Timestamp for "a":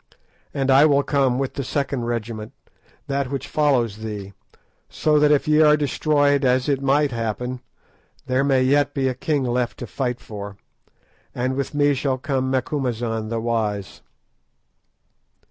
9.07-9.13